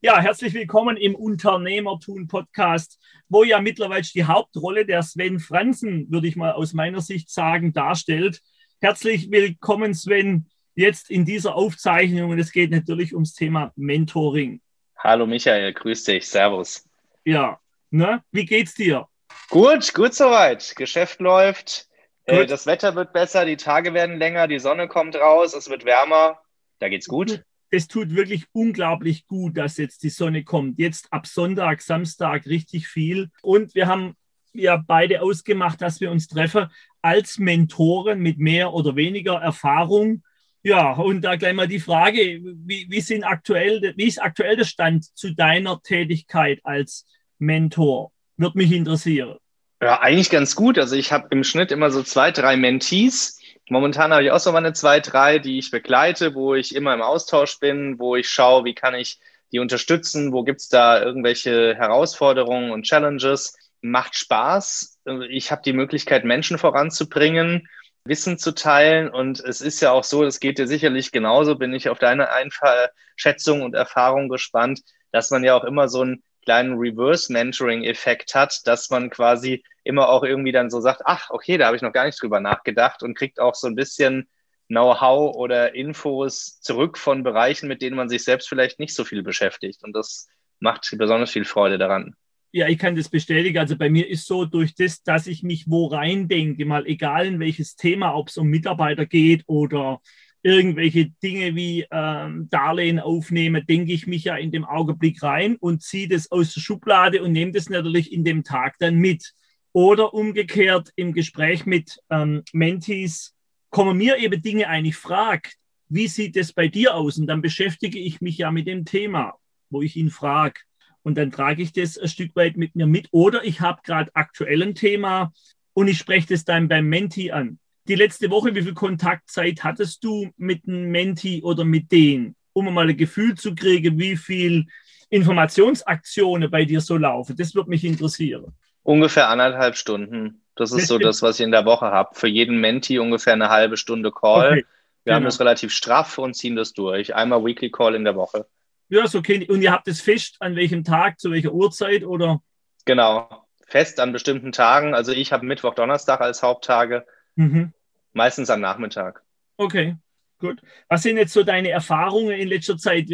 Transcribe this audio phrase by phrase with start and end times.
[0.00, 6.28] Ja, herzlich willkommen im Unternehmertun Podcast, wo ja mittlerweile die Hauptrolle der Sven Franzen, würde
[6.28, 8.40] ich mal aus meiner Sicht sagen, darstellt.
[8.80, 12.30] Herzlich willkommen, Sven, jetzt in dieser Aufzeichnung.
[12.30, 14.60] Und es geht natürlich ums Thema Mentoring.
[14.96, 16.88] Hallo Michael, grüß dich, Servus.
[17.24, 17.58] Ja,
[17.90, 18.22] ne?
[18.30, 19.08] Wie geht's dir?
[19.50, 20.76] Gut, gut soweit.
[20.76, 21.88] Geschäft läuft.
[22.24, 25.84] Äh, das Wetter wird besser, die Tage werden länger, die Sonne kommt raus, es wird
[25.84, 26.40] wärmer.
[26.78, 30.78] Da geht's gut es tut wirklich unglaublich gut, dass jetzt die Sonne kommt.
[30.78, 33.30] Jetzt ab Sonntag, Samstag richtig viel.
[33.42, 34.14] Und wir haben
[34.52, 36.68] ja beide ausgemacht, dass wir uns treffen
[37.02, 40.22] als Mentoren mit mehr oder weniger Erfahrung.
[40.62, 44.64] Ja, und da gleich mal die Frage, wie, wie, sind aktuell, wie ist aktuell der
[44.64, 47.06] Stand zu deiner Tätigkeit als
[47.38, 48.12] Mentor?
[48.36, 49.38] Würde mich interessieren.
[49.80, 50.78] Ja, eigentlich ganz gut.
[50.78, 53.37] Also ich habe im Schnitt immer so zwei, drei Mentees
[53.70, 57.02] Momentan habe ich auch so meine zwei, drei, die ich begleite, wo ich immer im
[57.02, 59.18] Austausch bin, wo ich schaue, wie kann ich
[59.52, 63.56] die unterstützen, wo gibt's da irgendwelche Herausforderungen und Challenges.
[63.80, 64.98] Macht Spaß.
[65.30, 67.68] Ich habe die Möglichkeit, Menschen voranzubringen,
[68.04, 69.08] Wissen zu teilen.
[69.08, 72.28] Und es ist ja auch so, das geht dir sicherlich genauso, bin ich auf deine
[72.30, 74.80] Einschätzung und Erfahrung gespannt,
[75.12, 80.22] dass man ja auch immer so ein kleinen Reverse-Mentoring-Effekt hat, dass man quasi immer auch
[80.22, 83.16] irgendwie dann so sagt, ach, okay, da habe ich noch gar nicht drüber nachgedacht und
[83.16, 84.28] kriegt auch so ein bisschen
[84.68, 89.22] Know-how oder Infos zurück von Bereichen, mit denen man sich selbst vielleicht nicht so viel
[89.22, 89.82] beschäftigt.
[89.82, 90.28] Und das
[90.60, 92.14] macht besonders viel Freude daran.
[92.52, 93.58] Ja, ich kann das bestätigen.
[93.58, 97.26] Also bei mir ist so durch das, dass ich mich wo rein denke, mal egal
[97.26, 100.02] in welches Thema, ob es um Mitarbeiter geht oder
[100.42, 105.82] irgendwelche Dinge wie ähm, Darlehen aufnehme, denke ich mich ja in dem Augenblick rein und
[105.82, 109.32] ziehe das aus der Schublade und nehme das natürlich in dem Tag dann mit.
[109.78, 113.36] Oder umgekehrt im Gespräch mit ähm, Mentees
[113.70, 114.84] kommen mir eben Dinge ein.
[114.84, 115.50] Ich frage,
[115.88, 117.16] wie sieht es bei dir aus?
[117.16, 119.34] Und dann beschäftige ich mich ja mit dem Thema,
[119.70, 120.62] wo ich ihn frage.
[121.04, 123.06] Und dann trage ich das ein Stück weit mit mir mit.
[123.12, 125.32] Oder ich habe gerade aktuell ein Thema
[125.74, 130.02] und ich spreche das dann beim Menti an die letzte Woche, wie viel Kontaktzeit hattest
[130.02, 134.66] du mit einem Menti oder mit denen, um mal ein Gefühl zu kriegen, wie viel
[135.08, 137.36] Informationsaktionen bei dir so laufen?
[137.36, 138.56] Das würde mich interessieren.
[138.82, 140.42] Ungefähr anderthalb Stunden.
[140.54, 142.14] Das ist so das, was ich in der Woche habe.
[142.14, 144.46] Für jeden Menti ungefähr eine halbe Stunde Call.
[144.46, 144.54] Okay.
[144.56, 144.64] Wir
[145.04, 145.16] genau.
[145.16, 147.14] haben das relativ straff und ziehen das durch.
[147.14, 148.46] Einmal Weekly Call in der Woche.
[148.88, 149.46] Ja, ist okay.
[149.48, 152.42] Und ihr habt es fest, an welchem Tag, zu welcher Uhrzeit oder?
[152.84, 154.94] Genau, fest an bestimmten Tagen.
[154.94, 157.06] Also ich habe Mittwoch, Donnerstag als Haupttage.
[157.36, 157.72] Mhm.
[158.12, 159.22] Meistens am Nachmittag.
[159.58, 159.96] Okay,
[160.38, 160.60] gut.
[160.88, 163.08] Was sind jetzt so deine Erfahrungen in letzter Zeit?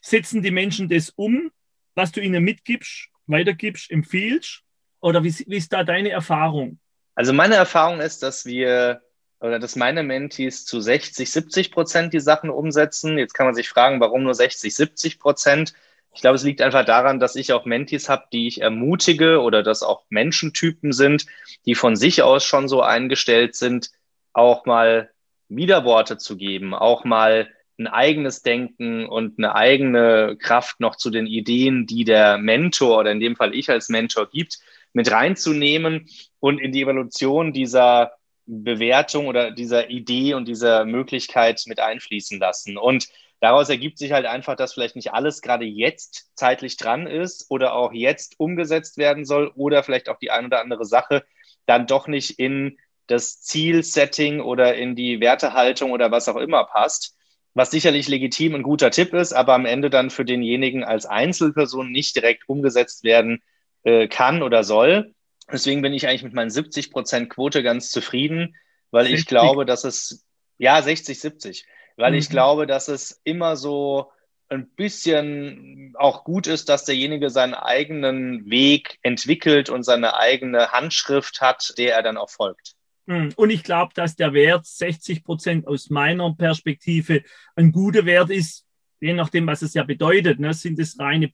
[0.00, 1.50] Setzen die Menschen das um,
[1.94, 4.62] was du ihnen mitgibst, weitergibst, empfiehlst?
[5.00, 6.78] Oder wie, wie ist da deine Erfahrung?
[7.14, 9.02] Also meine Erfahrung ist, dass wir
[9.40, 13.18] oder dass meine Mentees zu 60, 70 Prozent die Sachen umsetzen.
[13.18, 15.74] Jetzt kann man sich fragen, warum nur 60, 70 Prozent?
[16.12, 19.62] Ich glaube, es liegt einfach daran, dass ich auch Mentees habe, die ich ermutige oder
[19.62, 21.26] dass auch Menschentypen sind,
[21.66, 23.90] die von sich aus schon so eingestellt sind,
[24.32, 25.10] auch mal
[25.48, 27.48] Widerworte zu geben, auch mal
[27.78, 33.12] ein eigenes Denken und eine eigene Kraft noch zu den Ideen, die der Mentor oder
[33.12, 34.58] in dem Fall ich als Mentor gibt,
[34.98, 36.08] mit reinzunehmen
[36.40, 38.14] und in die Evolution dieser
[38.46, 42.76] Bewertung oder dieser Idee und dieser Möglichkeit mit einfließen lassen.
[42.76, 43.06] Und
[43.38, 47.74] daraus ergibt sich halt einfach, dass vielleicht nicht alles gerade jetzt zeitlich dran ist oder
[47.74, 51.24] auch jetzt umgesetzt werden soll oder vielleicht auch die ein oder andere Sache
[51.64, 52.76] dann doch nicht in
[53.06, 57.16] das Zielsetting oder in die Wertehaltung oder was auch immer passt,
[57.54, 61.92] was sicherlich legitim ein guter Tipp ist, aber am Ende dann für denjenigen als Einzelperson
[61.92, 63.44] nicht direkt umgesetzt werden
[63.88, 65.14] äh, kann oder soll.
[65.50, 68.54] Deswegen bin ich eigentlich mit meinen 70 Prozent Quote ganz zufrieden,
[68.90, 69.20] weil 60.
[69.20, 70.26] ich glaube, dass es,
[70.58, 71.66] ja, 60, 70,
[71.96, 72.18] weil mhm.
[72.18, 74.10] ich glaube, dass es immer so
[74.50, 81.40] ein bisschen auch gut ist, dass derjenige seinen eigenen Weg entwickelt und seine eigene Handschrift
[81.40, 82.74] hat, der er dann auch folgt.
[83.06, 83.32] Hm.
[83.36, 87.22] Und ich glaube, dass der Wert 60 Prozent aus meiner Perspektive
[87.56, 88.66] ein guter Wert ist,
[89.00, 90.40] je nachdem, was es ja bedeutet.
[90.40, 90.52] Ne?
[90.54, 91.28] Sind es reine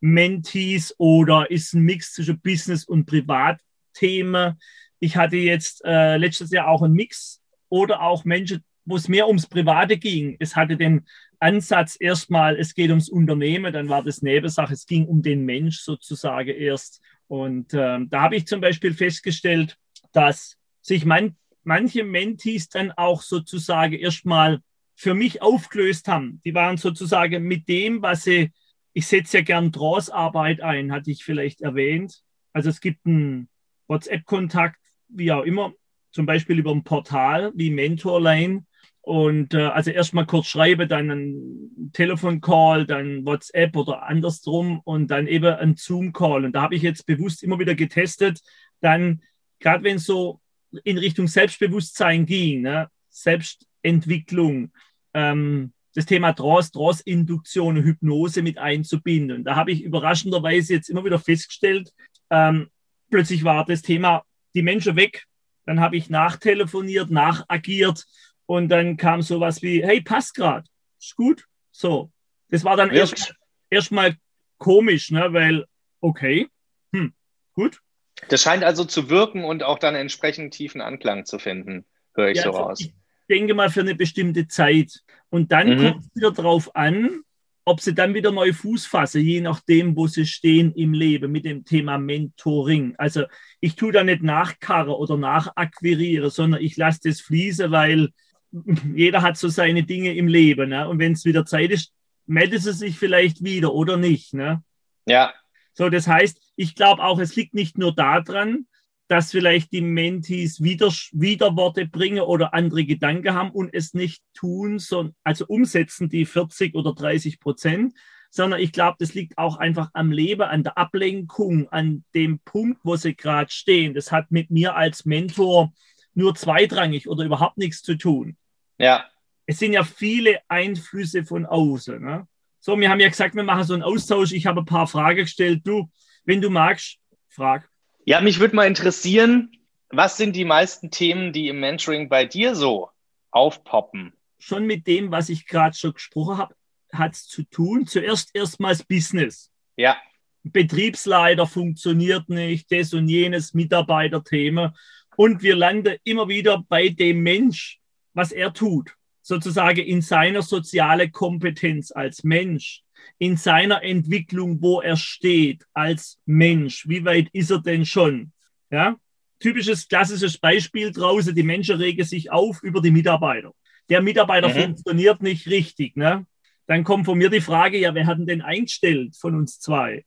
[0.00, 4.58] Business-Mentees oder ist ein Mix zwischen Business- und Privatthemen?
[4.98, 9.26] Ich hatte jetzt äh, letztes Jahr auch einen Mix oder auch Menschen, wo es mehr
[9.26, 10.36] ums Private ging.
[10.38, 11.06] Es hatte den
[11.38, 15.80] Ansatz erstmal, es geht ums Unternehmen, dann war das Nebensache, es ging um den Mensch
[15.80, 17.02] sozusagen erst.
[17.28, 19.76] Und ähm, da habe ich zum Beispiel festgestellt,
[20.12, 24.60] dass sich man, manche Mentees dann auch sozusagen erstmal
[24.94, 26.40] für mich aufgelöst haben.
[26.44, 28.52] Die waren sozusagen mit dem, was sie,
[28.96, 32.22] ich setze ja gern Draws-Arbeit ein, hatte ich vielleicht erwähnt.
[32.54, 33.50] Also es gibt einen
[33.88, 34.78] WhatsApp-Kontakt,
[35.08, 35.74] wie auch immer,
[36.12, 38.64] zum Beispiel über ein Portal wie Mentorline.
[39.02, 45.26] Und äh, also erstmal kurz schreibe, dann ein Telefoncall, dann WhatsApp oder andersrum und dann
[45.26, 46.46] eben ein Zoom-Call.
[46.46, 48.40] Und da habe ich jetzt bewusst immer wieder getestet,
[48.80, 49.20] dann,
[49.60, 50.40] gerade wenn es so
[50.84, 52.88] in Richtung Selbstbewusstsein ging, ne?
[53.10, 54.72] Selbstentwicklung,
[55.12, 59.44] ähm, das Thema Trance, Trance-Induktion, Hypnose mit einzubinden.
[59.44, 61.90] Da habe ich überraschenderweise jetzt immer wieder festgestellt,
[62.28, 62.68] ähm,
[63.10, 64.22] plötzlich war das Thema
[64.54, 65.24] die Menschen weg.
[65.64, 68.04] Dann habe ich nachtelefoniert, nachagiert
[68.44, 70.68] und dann kam sowas wie, hey, passt gerade,
[71.00, 71.46] ist gut.
[71.72, 72.12] So,
[72.50, 74.18] das war dann erstmal erst
[74.58, 75.32] komisch, ne?
[75.32, 75.64] weil,
[76.00, 76.48] okay,
[76.92, 77.14] hm,
[77.54, 77.80] gut.
[78.28, 82.36] Das scheint also zu wirken und auch dann entsprechend tiefen Anklang zu finden, höre ich
[82.36, 82.80] ja, so also raus.
[82.80, 82.92] Ich
[83.30, 85.02] denke mal für eine bestimmte Zeit.
[85.30, 85.82] Und dann mhm.
[85.82, 87.22] kommt es wieder darauf an,
[87.64, 91.44] ob sie dann wieder neu Fuß fassen, je nachdem, wo sie stehen im Leben mit
[91.44, 92.94] dem Thema Mentoring.
[92.96, 93.24] Also
[93.60, 98.10] ich tue da nicht nachkarren oder nachakquirieren, sondern ich lasse das fließen, weil
[98.94, 100.70] jeder hat so seine Dinge im Leben.
[100.70, 100.88] Ne?
[100.88, 101.92] Und wenn es wieder Zeit ist,
[102.26, 104.32] meldet sie sich vielleicht wieder oder nicht.
[104.32, 104.62] Ne?
[105.06, 105.34] Ja.
[105.72, 108.66] So, das heißt, ich glaube auch, es liegt nicht nur daran,
[109.08, 114.78] dass vielleicht die Mentees wieder, Widerworte bringen oder andere Gedanken haben und es nicht tun,
[114.78, 117.94] sondern, also umsetzen die 40 oder 30 Prozent,
[118.30, 122.80] sondern ich glaube, das liegt auch einfach am Leben, an der Ablenkung, an dem Punkt,
[122.82, 123.94] wo sie gerade stehen.
[123.94, 125.72] Das hat mit mir als Mentor
[126.14, 128.36] nur zweitrangig oder überhaupt nichts zu tun.
[128.78, 129.06] Ja.
[129.46, 132.02] Es sind ja viele Einflüsse von außen.
[132.02, 132.26] Ne?
[132.60, 134.32] So, wir haben ja gesagt, wir machen so einen Austausch.
[134.32, 135.60] Ich habe ein paar Fragen gestellt.
[135.64, 135.88] Du,
[136.24, 136.98] wenn du magst,
[137.28, 137.70] frag.
[138.08, 139.50] Ja, mich würde mal interessieren,
[139.88, 142.88] was sind die meisten Themen, die im Mentoring bei dir so
[143.32, 144.12] aufpoppen?
[144.38, 146.54] Schon mit dem, was ich gerade schon gesprochen habe,
[146.92, 147.84] hat es zu tun.
[147.88, 149.50] Zuerst erstmals Business.
[149.76, 149.96] Ja.
[150.44, 154.72] Betriebsleiter funktioniert nicht, das und jenes Mitarbeiterthema.
[155.16, 157.80] Und wir landen immer wieder bei dem Mensch,
[158.14, 162.84] was er tut, sozusagen in seiner sozialen Kompetenz als Mensch,
[163.18, 166.88] in seiner Entwicklung, wo er steht als Mensch.
[166.88, 168.32] Wie weit ist er denn schon?
[168.70, 168.96] Ja?
[169.38, 173.52] Typisches klassisches Beispiel draußen, die Menschen regen sich auf über die Mitarbeiter.
[173.88, 174.54] Der Mitarbeiter mhm.
[174.54, 175.96] funktioniert nicht richtig.
[175.96, 176.26] Ne?
[176.66, 180.04] Dann kommt von mir die Frage, ja, wer hat denn eingestellt von uns zwei?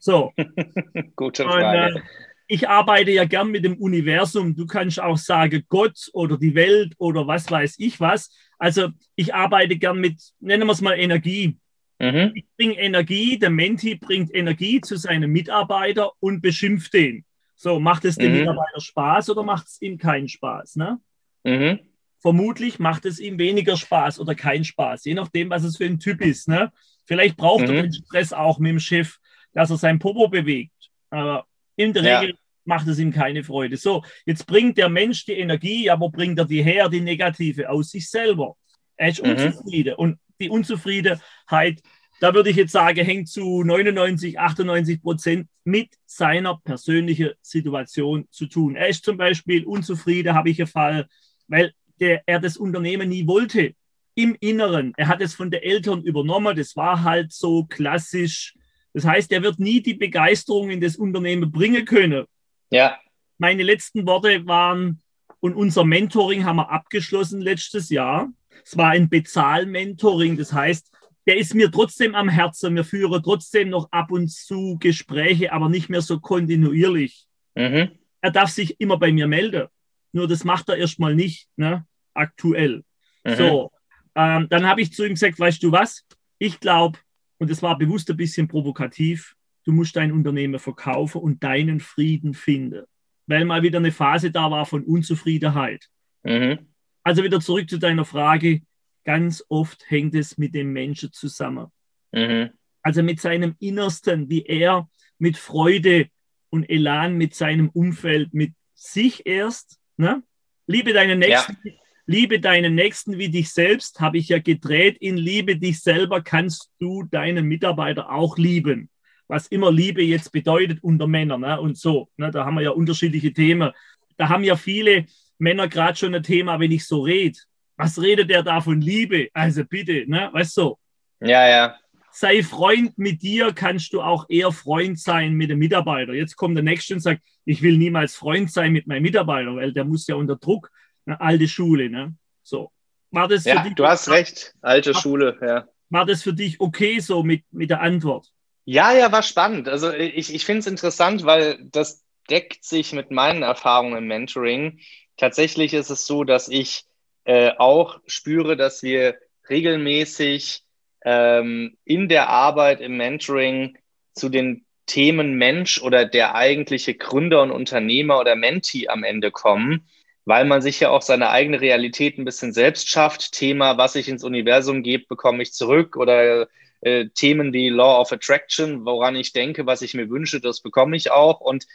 [0.00, 0.32] So.
[1.16, 1.94] Gute Frage.
[1.94, 2.02] Und, äh,
[2.48, 4.54] ich arbeite ja gern mit dem Universum.
[4.54, 8.30] Du kannst auch sagen Gott oder die Welt oder was weiß ich was.
[8.58, 11.56] Also ich arbeite gern mit, nennen wir es mal Energie.
[12.02, 12.32] Mhm.
[12.34, 17.24] Ich bringe Energie, der Menti bringt Energie zu seinem Mitarbeiter und beschimpft den.
[17.54, 18.38] So, macht es dem mhm.
[18.40, 20.76] Mitarbeiter Spaß oder macht es ihm keinen Spaß?
[20.76, 20.98] Ne?
[21.44, 21.78] Mhm.
[22.18, 26.00] Vermutlich macht es ihm weniger Spaß oder keinen Spaß, je nachdem, was es für ein
[26.00, 26.48] Typ ist.
[26.48, 26.72] Ne?
[27.04, 27.82] Vielleicht braucht er mhm.
[27.82, 29.18] den Stress auch mit dem Chef,
[29.52, 30.90] dass er sein Popo bewegt.
[31.10, 31.46] Aber
[31.76, 32.18] in der ja.
[32.18, 33.76] Regel macht es ihm keine Freude.
[33.76, 37.90] So, jetzt bringt der Mensch die Energie, aber bringt er die her, die negative, aus
[37.90, 38.56] sich selber.
[38.96, 39.30] Er ist mhm.
[39.30, 39.94] unzufrieden.
[39.94, 41.82] Und die Unzufriedenheit,
[42.20, 48.46] da würde ich jetzt sagen, hängt zu 99, 98 Prozent mit seiner persönlichen Situation zu
[48.46, 48.76] tun.
[48.76, 51.08] Er ist zum Beispiel unzufrieden, habe ich Fall,
[51.48, 53.74] weil der, er das Unternehmen nie wollte.
[54.14, 54.92] Im Inneren.
[54.96, 56.54] Er hat es von den Eltern übernommen.
[56.54, 58.54] Das war halt so klassisch.
[58.92, 62.26] Das heißt, er wird nie die Begeisterung in das Unternehmen bringen können.
[62.70, 62.98] Ja.
[63.38, 65.00] Meine letzten Worte waren,
[65.42, 68.30] und unser Mentoring haben wir abgeschlossen letztes Jahr.
[68.64, 70.90] Es war ein Bezahl-Mentoring, das heißt,
[71.26, 72.74] der ist mir trotzdem am Herzen.
[72.74, 77.26] Wir führen trotzdem noch ab und zu Gespräche, aber nicht mehr so kontinuierlich.
[77.54, 77.90] Mhm.
[78.20, 79.68] Er darf sich immer bei mir melden.
[80.12, 81.86] Nur das macht er erstmal nicht, ne?
[82.14, 82.84] aktuell.
[83.24, 83.34] Mhm.
[83.34, 83.72] So,
[84.14, 86.04] ähm, dann habe ich zu ihm gesagt, weißt du was?
[86.38, 86.98] Ich glaube,
[87.38, 92.34] und das war bewusst ein bisschen provokativ, du musst dein Unternehmen verkaufen und deinen Frieden
[92.34, 92.84] finden.
[93.26, 95.88] Weil mal wieder eine Phase da war von Unzufriedenheit.
[96.24, 96.58] Mhm.
[97.02, 98.62] Also wieder zurück zu deiner Frage.
[99.04, 101.66] Ganz oft hängt es mit dem Menschen zusammen.
[102.12, 102.50] Mhm.
[102.82, 106.08] Also mit seinem Innersten, wie er mit Freude
[106.50, 109.78] und Elan mit seinem Umfeld, mit sich erst.
[109.96, 110.22] Ne?
[110.66, 111.72] Liebe deinen Nächsten, ja.
[112.06, 114.98] liebe deinen Nächsten wie dich selbst, habe ich ja gedreht.
[114.98, 118.90] In Liebe dich selber kannst du deinen Mitarbeiter auch lieben
[119.32, 121.58] was immer Liebe jetzt bedeutet unter Männern ne?
[121.58, 122.10] und so.
[122.18, 122.30] Ne?
[122.30, 123.72] Da haben wir ja unterschiedliche Themen.
[124.18, 125.06] Da haben ja viele
[125.42, 127.38] Männer gerade schon ein Thema, wenn ich so rede.
[127.76, 129.28] Was redet der da von Liebe?
[129.34, 130.30] Also bitte, ne?
[130.32, 130.78] weißt du?
[131.20, 131.76] Ja, ja.
[132.12, 136.12] Sei Freund mit dir, kannst du auch eher Freund sein mit dem Mitarbeiter.
[136.12, 139.72] Jetzt kommt der Nächste und sagt, ich will niemals Freund sein mit meinem Mitarbeiter, weil
[139.72, 140.70] der muss ja unter Druck,
[141.06, 141.90] eine alte Schule.
[141.90, 142.14] Ne?
[142.42, 142.70] So.
[143.10, 145.66] War das ja, dich, du hast recht, alte war, Schule, ja.
[145.90, 148.28] War das für dich okay so mit, mit der Antwort?
[148.64, 149.68] Ja, ja, war spannend.
[149.68, 154.80] Also ich, ich finde es interessant, weil das deckt sich mit meinen Erfahrungen im Mentoring.
[155.16, 156.84] Tatsächlich ist es so, dass ich
[157.24, 159.16] äh, auch spüre, dass wir
[159.48, 160.62] regelmäßig
[161.04, 163.76] ähm, in der Arbeit im Mentoring
[164.14, 169.86] zu den Themen Mensch oder der eigentliche Gründer und Unternehmer oder Mentee am Ende kommen,
[170.24, 173.32] weil man sich ja auch seine eigene Realität ein bisschen selbst schafft.
[173.32, 176.48] Thema, was ich ins Universum gebe, bekomme ich zurück oder
[176.80, 180.96] äh, Themen wie Law of Attraction, woran ich denke, was ich mir wünsche, das bekomme
[180.96, 181.40] ich auch.
[181.40, 181.66] Und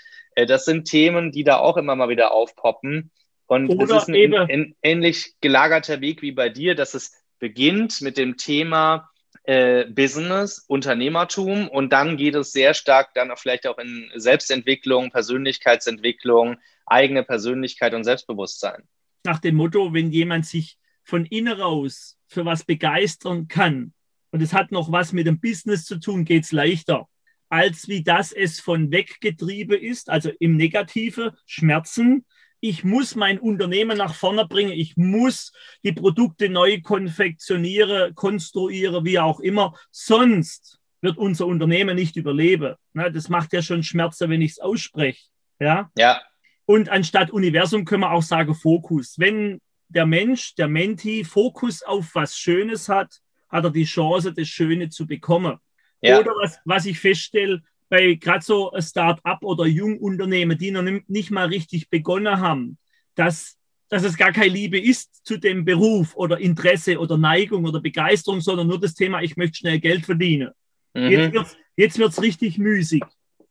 [0.46, 3.12] das sind Themen, die da auch immer mal wieder aufpoppen.
[3.48, 8.02] Und Oder es ist ein, ein, ähnlich gelagerter Weg wie bei dir, dass es beginnt
[8.02, 9.10] mit dem Thema
[9.44, 15.10] äh, Business, Unternehmertum und dann geht es sehr stark dann auch vielleicht auch in Selbstentwicklung,
[15.12, 18.84] Persönlichkeitsentwicklung, eigene Persönlichkeit und Selbstbewusstsein.
[19.24, 23.94] Nach dem Motto, wenn jemand sich von innen raus für was begeistern kann
[24.32, 27.08] und es hat noch was mit dem Business zu tun, geht es leichter,
[27.50, 32.26] als wie das es von weggetrieben ist, also im Negative, Schmerzen,
[32.60, 35.52] ich muss mein Unternehmen nach vorne bringen, ich muss
[35.84, 42.76] die Produkte neu konfektionieren, konstruieren, wie auch immer, sonst wird unser Unternehmen nicht überleben.
[42.94, 45.28] Das macht ja schon Schmerzen, wenn ich es ausspreche.
[45.60, 45.92] Ja?
[45.98, 46.20] ja.
[46.66, 49.16] Und anstatt Universum können wir auch sagen Fokus.
[49.18, 54.48] Wenn der Mensch, der Menti, Fokus auf was Schönes hat, hat er die Chance, das
[54.48, 55.58] Schöne zu bekommen.
[56.02, 56.20] Ja.
[56.20, 61.48] Oder was, was ich feststelle, bei gerade so Start-up oder Jungunternehmen, die noch nicht mal
[61.48, 62.78] richtig begonnen haben,
[63.16, 63.58] dass,
[63.90, 68.42] dass es gar keine Liebe ist zu dem Beruf oder Interesse oder Neigung oder Begeisterung,
[68.42, 70.52] sondern nur das Thema, ich möchte schnell Geld verdienen.
[70.94, 71.10] Mhm.
[71.10, 73.04] Jetzt wird es jetzt wird's richtig müßig.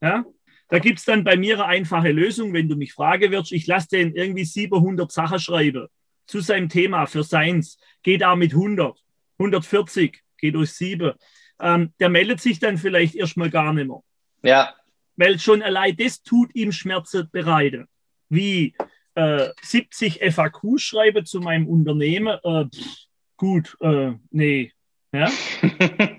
[0.03, 0.25] Ja?
[0.69, 3.53] Da gibt es dann bei mir eine einfache Lösung, wenn du mich fragen wirst.
[3.53, 5.87] Ich lasse den irgendwie 700 Sachen schreiben
[6.26, 7.79] zu seinem Thema für Seins.
[8.03, 8.99] Geht auch mit 100,
[9.38, 11.12] 140, geht durch 7.
[11.60, 14.02] Ähm, der meldet sich dann vielleicht erstmal gar nicht mehr.
[14.42, 14.75] Ja.
[15.16, 17.88] Weil schon allein das tut ihm Schmerzen bereiten.
[18.28, 18.75] Wie
[19.14, 24.72] äh, 70 FAQ schreibe zu meinem Unternehmen, äh, pff, gut, äh, nee.
[25.12, 25.30] Ja?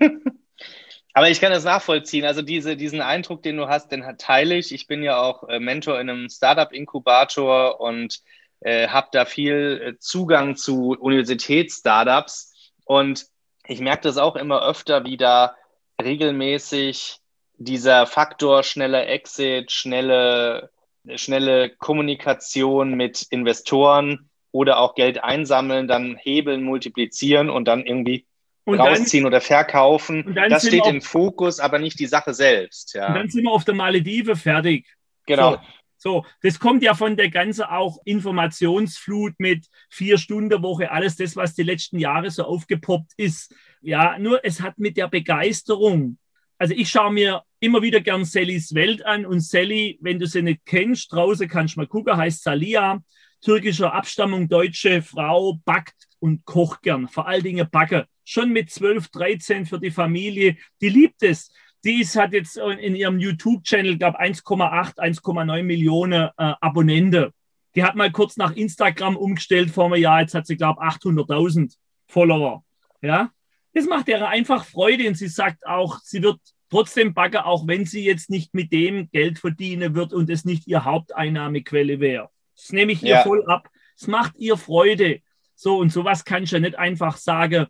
[1.14, 2.26] Aber ich kann das nachvollziehen.
[2.26, 4.72] Also diese, diesen Eindruck, den du hast, den teile ich.
[4.72, 8.20] Ich bin ja auch äh, Mentor in einem Startup-Inkubator und
[8.60, 12.54] äh, habe da viel äh, Zugang zu Universitäts-Startups.
[12.86, 13.26] Und
[13.68, 15.56] ich merke das auch immer öfter, wie da
[16.02, 17.20] regelmäßig
[17.58, 20.70] dieser Faktor schneller Exit, schnelle,
[21.16, 28.26] schnelle Kommunikation mit Investoren oder auch Geld einsammeln, dann hebeln, multiplizieren und dann irgendwie
[28.64, 30.36] und rausziehen dann, oder verkaufen.
[30.50, 32.94] Das steht im Fokus, aber nicht die Sache selbst.
[32.94, 33.08] Ja.
[33.08, 34.86] Und dann sind wir auf der Maledive fertig.
[35.26, 35.54] Genau.
[35.54, 35.60] So.
[35.98, 41.36] So, das kommt ja von der ganzen auch Informationsflut mit vier Stunden Woche, alles das,
[41.36, 43.54] was die letzten Jahre so aufgepoppt ist.
[43.82, 46.18] Ja, nur es hat mit der Begeisterung.
[46.60, 50.42] Also ich schaue mir immer wieder gern Sallys Welt an und Sally, wenn du sie
[50.42, 53.02] nicht kennst, draußen kannst du mal gucken, heißt Salia,
[53.42, 58.08] türkischer Abstammung, deutsche Frau, backt und kocht gern, vor allen Dingen backe.
[58.24, 61.52] Schon mit 12, 13 für die Familie, die liebt es.
[61.88, 67.32] Die ist, hat jetzt in ihrem YouTube-Channel, glaube 1,8, 1,9 Millionen äh, Abonnenten.
[67.76, 71.76] Die hat mal kurz nach Instagram umgestellt vor einem Jahr, jetzt hat sie, glaube 800.000
[72.08, 72.66] Follower.
[73.02, 73.32] Ja,
[73.74, 77.86] das macht ihr einfach Freude und sie sagt auch, sie wird trotzdem backen, auch wenn
[77.86, 82.30] sie jetzt nicht mit dem Geld verdienen wird und es nicht ihr Haupteinnahmequelle wäre.
[82.54, 83.24] Das nehme ich ihr ja.
[83.24, 83.70] voll ab.
[83.96, 85.22] Es macht ihr Freude.
[85.56, 87.68] So und sowas kann ich ja nicht einfach sagen,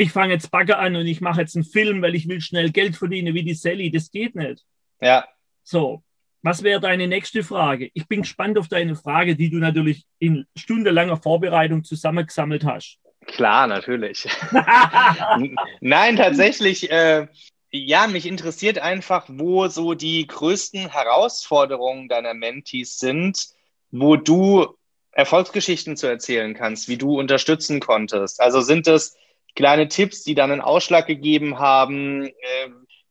[0.00, 2.70] ich fange jetzt Bagger an und ich mache jetzt einen Film, weil ich will schnell
[2.70, 3.90] Geld verdienen wie die Sally.
[3.90, 4.64] Das geht nicht.
[5.00, 5.26] Ja.
[5.62, 6.02] So,
[6.42, 7.90] was wäre deine nächste Frage?
[7.92, 12.98] Ich bin gespannt auf deine Frage, die du natürlich in stundenlanger Vorbereitung zusammengesammelt hast.
[13.26, 14.26] Klar, natürlich.
[15.80, 16.90] Nein, tatsächlich.
[16.90, 17.28] Äh,
[17.70, 23.48] ja, mich interessiert einfach, wo so die größten Herausforderungen deiner Mentees sind,
[23.90, 24.78] wo du
[25.12, 28.40] Erfolgsgeschichten zu erzählen kannst, wie du unterstützen konntest.
[28.40, 29.14] Also sind es
[29.54, 32.26] kleine Tipps, die dann einen Ausschlag gegeben haben?
[32.26, 32.32] Äh,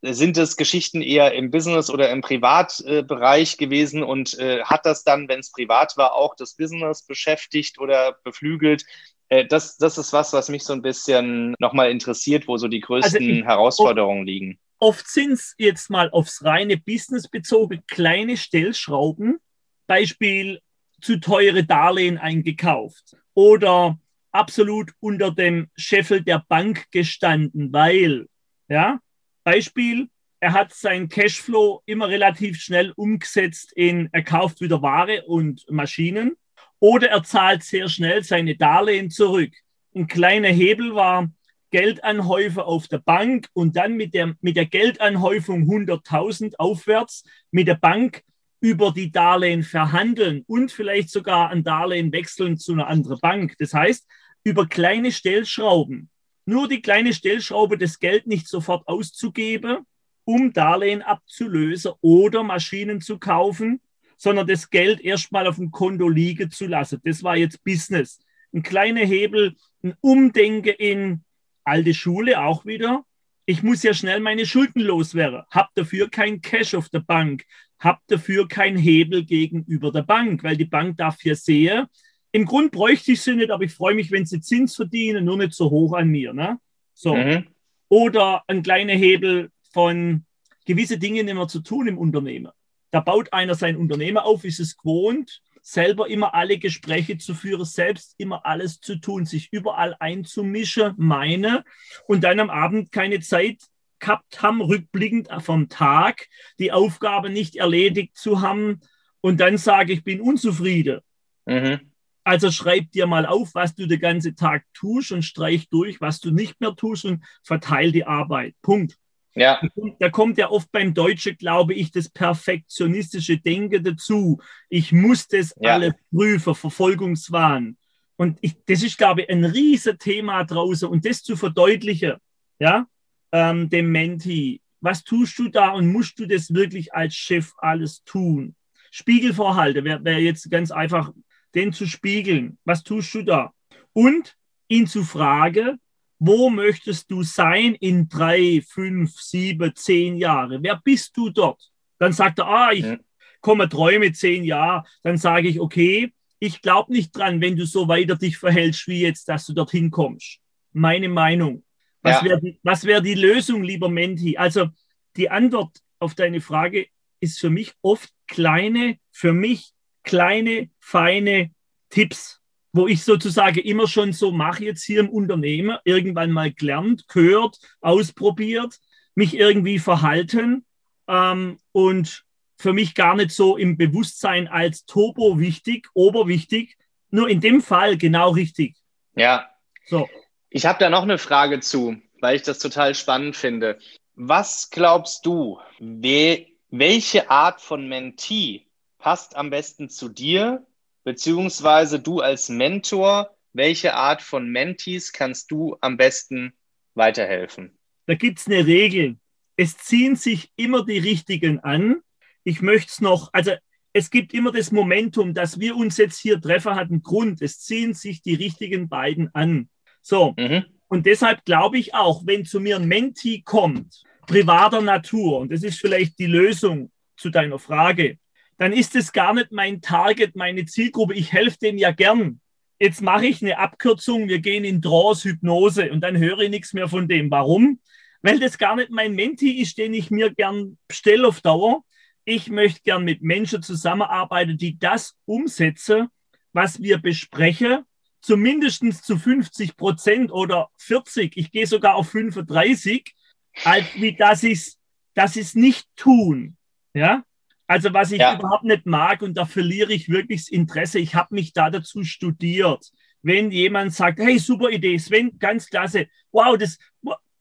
[0.01, 5.27] sind es Geschichten eher im Business oder im Privatbereich gewesen und äh, hat das dann,
[5.27, 8.85] wenn es privat war, auch das Business beschäftigt oder beflügelt?
[9.27, 12.79] Äh, das, das ist was, was mich so ein bisschen nochmal interessiert, wo so die
[12.79, 14.59] größten also ich, Herausforderungen liegen.
[14.79, 19.39] Oft sind es jetzt mal aufs reine Business bezogen kleine Stellschrauben,
[19.87, 20.61] Beispiel
[21.01, 23.99] zu teure Darlehen eingekauft oder
[24.31, 28.27] absolut unter dem Scheffel der Bank gestanden, weil,
[28.67, 28.99] ja,
[29.43, 30.09] Beispiel,
[30.39, 36.37] er hat sein Cashflow immer relativ schnell umgesetzt in, er kauft wieder Ware und Maschinen
[36.79, 39.51] oder er zahlt sehr schnell seine Darlehen zurück.
[39.93, 41.29] Ein kleiner Hebel war
[41.71, 47.75] Geldanhäufe auf der Bank und dann mit der, mit der Geldanhäufung 100.000 aufwärts mit der
[47.75, 48.23] Bank
[48.61, 53.55] über die Darlehen verhandeln und vielleicht sogar ein Darlehen wechseln zu einer anderen Bank.
[53.59, 54.07] Das heißt,
[54.43, 56.09] über kleine Stellschrauben,
[56.45, 59.85] nur die kleine Stellschraube, das Geld nicht sofort auszugeben,
[60.25, 63.81] um Darlehen abzulösen oder Maschinen zu kaufen,
[64.17, 66.99] sondern das Geld erstmal auf dem Konto liegen zu lassen.
[67.03, 68.19] Das war jetzt Business.
[68.53, 71.23] Ein kleiner Hebel, ein Umdenken in
[71.63, 73.05] alte Schule auch wieder.
[73.45, 75.43] Ich muss ja schnell meine Schulden loswerden.
[75.49, 77.45] Hab dafür kein Cash auf der Bank.
[77.79, 81.87] Hab dafür kein Hebel gegenüber der Bank, weil die Bank darf ja sehen,
[82.31, 85.37] im Grund bräuchte ich sie nicht, aber ich freue mich, wenn sie Zins verdienen, nur
[85.37, 86.33] nicht so hoch an mir.
[86.33, 86.59] Ne?
[86.93, 87.15] So.
[87.15, 87.47] Mhm.
[87.87, 90.25] Oder ein kleiner Hebel von
[90.65, 92.51] gewisse Dinge nicht mehr zu tun im Unternehmen.
[92.91, 97.65] Da baut einer sein Unternehmen auf, ist es gewohnt, selber immer alle Gespräche zu führen,
[97.65, 101.63] selbst immer alles zu tun, sich überall einzumischen, meine,
[102.07, 103.61] und dann am Abend keine Zeit
[103.99, 106.27] gehabt haben, rückblickend vom Tag,
[106.59, 108.81] die Aufgabe nicht erledigt zu haben
[109.21, 111.01] und dann sage, ich bin unzufrieden.
[111.45, 111.91] Mhm.
[112.23, 116.19] Also schreib dir mal auf, was du den ganzen Tag tust und streich durch, was
[116.19, 118.55] du nicht mehr tust und verteil die Arbeit.
[118.61, 118.97] Punkt.
[119.35, 119.61] Ja.
[119.99, 124.39] Da kommt ja oft beim Deutschen, glaube ich, das perfektionistische Denken dazu.
[124.69, 125.75] Ich muss das ja.
[125.75, 127.77] alles prüfen, Verfolgungswahn.
[128.17, 130.89] Und ich, das ist, glaube ich, ein riesen Thema draußen.
[130.89, 132.15] Und das zu verdeutlichen,
[132.59, 132.85] ja,
[133.31, 138.03] ähm, dem Menti, was tust du da und musst du das wirklich als Chef alles
[138.03, 138.55] tun?
[138.91, 141.11] Spiegelvorhalte wäre wär jetzt ganz einfach
[141.55, 142.57] den zu spiegeln.
[142.65, 143.53] Was tust du da?
[143.93, 144.35] Und
[144.67, 145.79] ihn zu fragen,
[146.19, 150.61] wo möchtest du sein in drei, fünf, sieben, zehn Jahren?
[150.63, 151.61] Wer bist du dort?
[151.97, 152.97] Dann sagt er, ah, ich ja.
[153.41, 154.83] komme träume zehn Jahre.
[155.03, 159.01] Dann sage ich, okay, ich glaube nicht dran, wenn du so weiter dich verhältst wie
[159.01, 160.39] jetzt, dass du dorthin kommst.
[160.71, 161.63] Meine Meinung.
[162.01, 162.23] Was ja.
[162.23, 164.37] wäre die, wär die Lösung, lieber Menti?
[164.37, 164.69] Also
[165.15, 166.87] die Antwort auf deine Frage
[167.19, 171.51] ist für mich oft kleine, für mich kleine, feine
[171.89, 172.39] Tipps,
[172.71, 177.59] wo ich sozusagen immer schon so mache jetzt hier im Unternehmen, irgendwann mal gelernt, gehört,
[177.81, 178.79] ausprobiert,
[179.15, 180.65] mich irgendwie verhalten
[181.07, 182.25] ähm, und
[182.57, 186.77] für mich gar nicht so im Bewusstsein als Turbo wichtig, oberwichtig,
[187.09, 188.75] nur in dem Fall genau richtig.
[189.15, 189.49] Ja.
[189.85, 190.07] So.
[190.51, 193.77] Ich habe da noch eine Frage zu, weil ich das total spannend finde.
[194.15, 198.65] Was glaubst du, we welche Art von Mentee
[198.99, 200.65] passt am besten zu dir,
[201.03, 206.53] beziehungsweise du als Mentor, welche Art von Mentees kannst du am besten
[206.95, 207.77] weiterhelfen?
[208.05, 209.17] Da gibt es eine Regel.
[209.55, 212.01] Es ziehen sich immer die Richtigen an.
[212.43, 213.51] Ich möchte es noch, also
[213.93, 217.41] es gibt immer das Momentum, dass wir uns jetzt hier treffen, hat einen Grund.
[217.41, 219.69] Es ziehen sich die richtigen beiden an.
[220.01, 220.33] So.
[220.37, 220.65] Mhm.
[220.87, 225.63] Und deshalb glaube ich auch, wenn zu mir ein Mentee kommt, privater Natur, und das
[225.63, 228.17] ist vielleicht die Lösung zu deiner Frage,
[228.57, 231.13] dann ist es gar nicht mein Target, meine Zielgruppe.
[231.13, 232.41] Ich helfe dem ja gern.
[232.77, 236.73] Jetzt mache ich eine Abkürzung, wir gehen in Trance, Hypnose und dann höre ich nichts
[236.73, 237.31] mehr von dem.
[237.31, 237.79] Warum?
[238.21, 241.83] Weil das gar nicht mein Menti ist, den ich mir gern stelle auf Dauer.
[242.25, 246.07] Ich möchte gern mit Menschen zusammenarbeiten, die das umsetzen,
[246.51, 247.85] was wir besprechen,
[248.21, 253.15] zumindest zu 50 Prozent oder 40, ich gehe sogar auf 35,
[253.63, 254.79] als wie das ist,
[255.13, 256.57] das ist nicht tun.
[256.93, 257.23] Ja,
[257.67, 258.35] also was ich ja.
[258.35, 260.99] überhaupt nicht mag und da verliere ich wirklich das Interesse.
[260.99, 262.91] Ich habe mich da dazu studiert.
[263.21, 266.79] Wenn jemand sagt, hey, super Idee, Sven, ganz klasse, wow, das,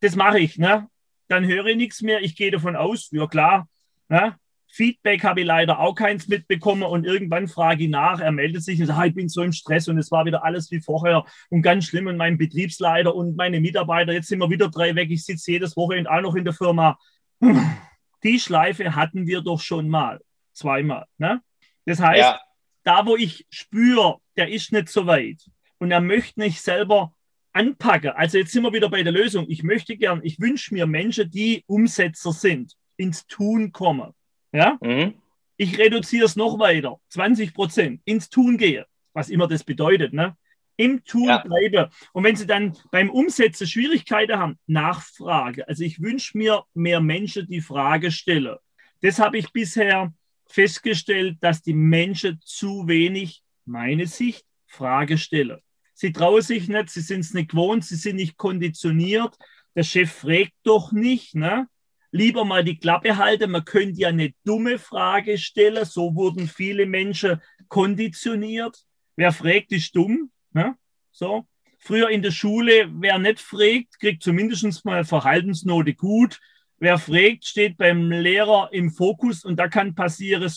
[0.00, 0.88] das mache ich, ne?
[1.28, 2.20] dann höre ich nichts mehr.
[2.22, 3.68] Ich gehe davon aus, ja klar,
[4.08, 4.36] ne?
[4.70, 8.80] Feedback habe ich leider auch keins mitbekommen und irgendwann frage ich nach, er meldet sich
[8.80, 11.24] und sagt, ah, ich bin so im Stress und es war wieder alles wie vorher
[11.50, 15.10] und ganz schlimm und mein Betriebsleiter und meine Mitarbeiter, jetzt sind wir wieder drei weg,
[15.10, 16.98] ich sitze jedes Wochenende auch noch in der Firma
[18.22, 20.20] die Schleife hatten wir doch schon mal,
[20.52, 21.06] zweimal.
[21.18, 21.40] Ne?
[21.84, 22.40] Das heißt, ja.
[22.84, 25.38] da wo ich spüre, der ist nicht so weit
[25.78, 27.14] und er möchte nicht selber
[27.52, 28.10] anpacken.
[28.10, 29.46] Also jetzt sind wir wieder bei der Lösung.
[29.48, 34.12] Ich möchte gern, ich wünsche mir Menschen, die Umsetzer sind, ins Tun kommen.
[34.52, 34.78] Ja?
[34.80, 35.14] Mhm.
[35.56, 40.12] Ich reduziere es noch weiter, 20 Prozent, ins Tun gehe, was immer das bedeutet.
[40.12, 40.36] Ne?
[40.78, 41.38] im Tun ja.
[41.38, 41.90] bleibe.
[42.12, 45.68] Und wenn Sie dann beim Umsetzen Schwierigkeiten haben, Nachfrage.
[45.68, 48.56] Also ich wünsche mir mehr Menschen, die Frage stellen.
[49.02, 50.14] Das habe ich bisher
[50.46, 55.58] festgestellt, dass die Menschen zu wenig, meine Sicht, Frage stellen.
[55.94, 59.36] Sie trauen sich nicht, sie sind es nicht gewohnt, sie sind nicht konditioniert.
[59.74, 61.34] Der Chef fragt doch nicht.
[61.34, 61.66] Ne?
[62.10, 65.84] Lieber mal die Klappe halten, man könnte ja eine dumme Frage stellen.
[65.84, 68.78] So wurden viele Menschen konditioniert.
[69.16, 70.30] Wer fragt, ist dumm.
[70.52, 70.76] Ne?
[71.12, 71.46] So.
[71.80, 76.40] Früher in der Schule, wer nicht fragt, kriegt zumindest mal Verhaltensnote gut.
[76.78, 80.50] Wer fragt, steht beim Lehrer im Fokus und da kann passieren,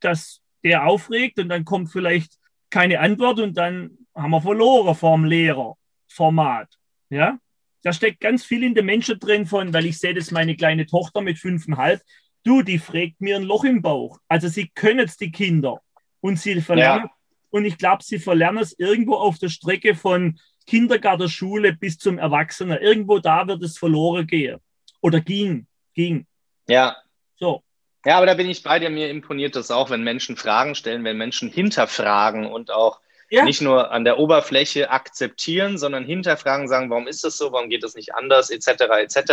[0.00, 2.38] dass der aufregt und dann kommt vielleicht
[2.70, 5.76] keine Antwort und dann haben wir verloren vorm Lehrer.
[6.08, 6.68] Format.
[7.10, 7.38] Ja,
[7.86, 10.86] da steckt ganz viel in den Menschen drin von, weil ich sehe das meine kleine
[10.86, 12.02] Tochter mit fünfeinhalb.
[12.42, 14.18] Du, die fragt mir ein Loch im Bauch.
[14.26, 15.80] Also sie können es, die Kinder.
[16.18, 17.10] Und sie verlernen, ja.
[17.50, 22.18] und ich glaube, sie verlernen es irgendwo auf der Strecke von Kindergarten, Schule bis zum
[22.18, 22.76] Erwachsenen.
[22.78, 24.58] Irgendwo da wird es verloren gehen.
[25.00, 26.26] Oder ging, ging.
[26.66, 26.96] Ja.
[27.36, 27.62] So.
[28.04, 28.90] Ja, aber da bin ich bei dir.
[28.90, 33.44] Mir imponiert das auch, wenn Menschen Fragen stellen, wenn Menschen hinterfragen und auch ja.
[33.44, 37.82] nicht nur an der Oberfläche akzeptieren, sondern hinterfragen, sagen, warum ist das so, warum geht
[37.82, 39.32] das nicht anders, etc., etc.,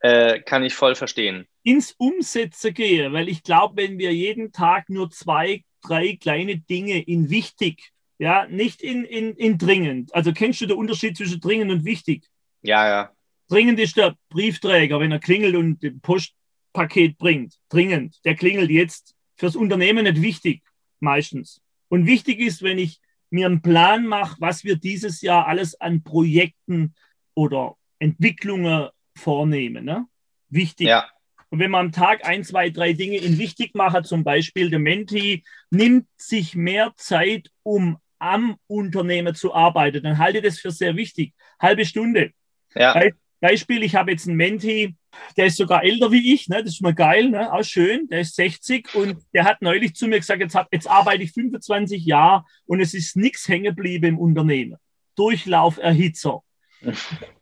[0.00, 1.46] äh, kann ich voll verstehen.
[1.62, 7.02] Ins Umsetzen gehe, weil ich glaube, wenn wir jeden Tag nur zwei, drei kleine Dinge
[7.02, 10.14] in wichtig, ja, nicht in, in, in dringend.
[10.14, 12.24] Also kennst du den Unterschied zwischen dringend und wichtig?
[12.62, 13.10] Ja, ja.
[13.48, 17.54] Dringend ist der Briefträger, wenn er klingelt und ein Postpaket bringt.
[17.68, 18.22] Dringend.
[18.24, 20.62] Der klingelt jetzt fürs Unternehmen nicht wichtig,
[21.00, 21.60] meistens.
[21.88, 26.02] Und wichtig ist, wenn ich mir einen Plan mache, was wir dieses Jahr alles an
[26.02, 26.94] Projekten
[27.34, 29.84] oder Entwicklungen vornehmen.
[29.84, 30.06] Ne?
[30.48, 30.88] Wichtig.
[30.88, 31.08] Ja.
[31.50, 34.78] Und wenn man am Tag ein, zwei, drei Dinge in wichtig macht, zum Beispiel der
[34.78, 40.70] Menti nimmt sich mehr Zeit, um am Unternehmen zu arbeiten, dann halte ich das für
[40.70, 41.34] sehr wichtig.
[41.60, 42.32] Halbe Stunde.
[42.74, 43.00] Ja.
[43.44, 44.96] Beispiel, ich habe jetzt einen Menti,
[45.36, 46.62] der ist sogar älter wie ich, ne?
[46.62, 47.52] das ist mal geil, ne?
[47.52, 50.88] auch schön, der ist 60 und der hat neulich zu mir gesagt, jetzt, hab, jetzt
[50.88, 54.78] arbeite ich 25 Jahre und es ist nichts hängen geblieben im Unternehmen.
[55.16, 56.42] Durchlauferhitzer.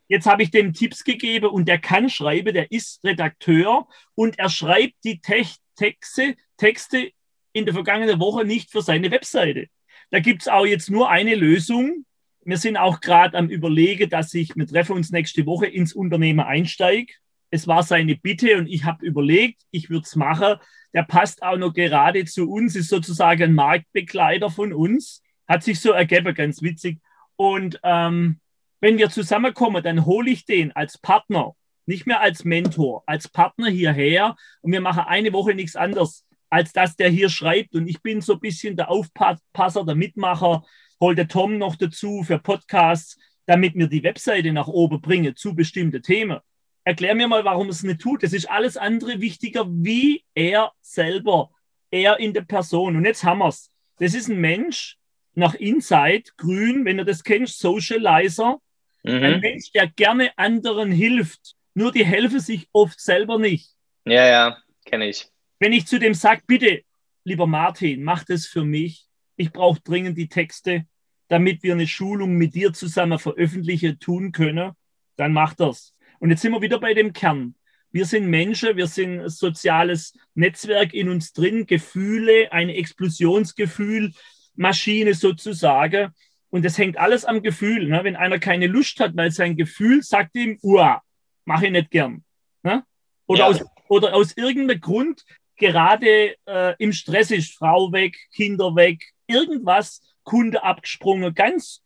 [0.09, 4.49] Jetzt habe ich dem Tipps gegeben und der kann schreiben, der ist Redakteur und er
[4.49, 5.43] schreibt die Te
[5.75, 7.11] Texte, Texte
[7.53, 9.67] in der vergangenen Woche nicht für seine Webseite.
[10.11, 12.05] Da gibt es auch jetzt nur eine Lösung,
[12.45, 16.41] wir sind auch gerade am Überlegen, dass ich, wir treffen uns nächste Woche ins Unternehmen
[16.41, 17.13] einsteige.
[17.49, 20.55] Es war seine Bitte und ich habe überlegt, ich würde es machen.
[20.93, 25.21] Der passt auch noch gerade zu uns, ist sozusagen ein Marktbegleiter von uns.
[25.47, 26.99] Hat sich so ergeben, ganz witzig.
[27.35, 28.39] Und ähm,
[28.79, 31.53] wenn wir zusammenkommen, dann hole ich den als Partner,
[31.85, 36.71] nicht mehr als Mentor, als Partner hierher und wir machen eine Woche nichts anderes, als
[36.73, 37.75] dass der hier schreibt.
[37.75, 40.63] Und ich bin so ein bisschen der Aufpasser, der Mitmacher,
[40.99, 45.55] hol der Tom noch dazu für Podcasts, damit wir die Webseite nach oben bringen zu
[45.55, 46.39] bestimmten Themen.
[46.85, 48.23] Erklär mir mal, warum es nicht tut.
[48.23, 51.51] Es ist alles andere wichtiger, wie er selber,
[51.91, 52.95] er in der Person.
[52.95, 53.71] Und jetzt haben wir es.
[53.99, 54.97] Das ist ein Mensch
[55.35, 58.59] nach Inside, grün, wenn du das kennst, Socializer.
[59.03, 59.23] Mhm.
[59.23, 61.55] Ein Mensch, der gerne anderen hilft.
[61.73, 63.71] Nur die helfen sich oft selber nicht.
[64.05, 65.27] Ja, ja, kenne ich.
[65.59, 66.83] Wenn ich zu dem sage, bitte,
[67.23, 69.07] lieber Martin, mach das für mich.
[69.35, 70.85] Ich brauche dringend die Texte
[71.33, 74.73] damit wir eine Schulung mit dir zusammen veröffentlichen, tun können,
[75.15, 75.95] dann macht das.
[76.19, 77.55] Und jetzt sind wir wieder bei dem Kern.
[77.91, 84.13] Wir sind Menschen, wir sind ein soziales Netzwerk in uns drin, Gefühle, eine Explosionsgefühl,
[84.55, 86.13] Maschine sozusagen.
[86.51, 87.87] Und das hängt alles am Gefühl.
[87.87, 88.03] Ne?
[88.03, 91.01] Wenn einer keine Lust hat, weil sein Gefühl sagt ihm, uah,
[91.45, 92.23] mache ich nicht gern.
[92.61, 92.83] Ne?
[93.25, 93.47] Oder, ja.
[93.47, 95.23] aus, oder aus irgendeinem Grund
[95.55, 101.83] gerade äh, im Stress ist, Frau weg, Kinder weg, irgendwas, Kunde abgesprungen, ganz,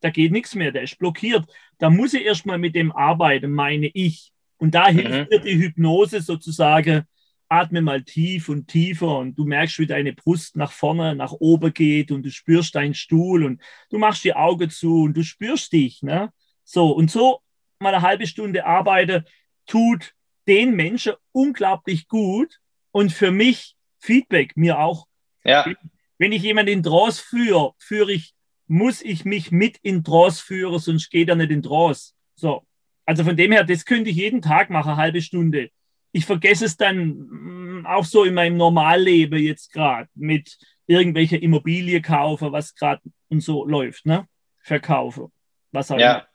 [0.00, 1.44] da geht nichts mehr, der ist blockiert.
[1.78, 4.32] Da muss ich erstmal mit dem arbeiten, meine ich.
[4.56, 4.98] Und da mhm.
[4.98, 7.04] hilft dir die Hypnose sozusagen,
[7.48, 11.72] atme mal tief und tiefer und du merkst, wie deine Brust nach vorne, nach oben
[11.72, 15.72] geht und du spürst deinen Stuhl und du machst die Augen zu und du spürst
[15.72, 16.02] dich.
[16.02, 16.32] Ne?
[16.64, 17.40] So, und so
[17.78, 19.24] mal eine halbe Stunde arbeiten,
[19.66, 20.14] tut
[20.48, 25.06] den Menschen unglaublich gut und für mich Feedback, mir auch.
[25.44, 25.66] Ja.
[26.18, 28.34] Wenn ich jemanden in Trance führe, führe ich,
[28.66, 32.12] muss ich mich mit in Trance führen, sonst geht er nicht in Trance.
[32.34, 32.66] So.
[33.04, 35.70] Also von dem her, das könnte ich jeden Tag machen, eine halbe Stunde.
[36.12, 42.00] Ich vergesse es dann mm, auch so in meinem Normalleben jetzt gerade mit irgendwelcher Immobilie
[42.00, 44.26] kaufen, was gerade und so läuft, ne?
[44.62, 45.30] Verkaufe.
[45.72, 46.14] Was auch ja.
[46.14, 46.26] Immer.